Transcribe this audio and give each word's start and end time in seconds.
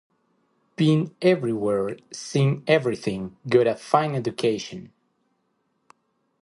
Been 0.77 1.15
everywhere, 1.21 1.95
seen 2.11 2.63
everything; 2.65 3.37
got 3.47 3.67
a 3.67 3.75
fine 3.75 4.15
education. 4.15 4.91